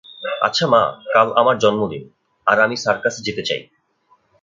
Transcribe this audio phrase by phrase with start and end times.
[0.41, 0.81] আচ্ছা মা,
[1.13, 2.03] কাল আমার জন্মদিন,
[2.47, 3.61] আর আমি সার্কাসে যেতে চাই।